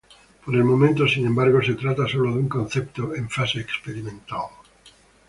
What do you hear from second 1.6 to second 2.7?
se trata sólo de un